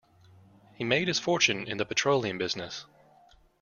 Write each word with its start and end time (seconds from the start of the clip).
He 0.73 0.83
made 0.83 1.07
his 1.07 1.19
fortune 1.19 1.67
in 1.67 1.77
the 1.77 1.85
petroleum 1.85 2.39
business. 2.39 2.87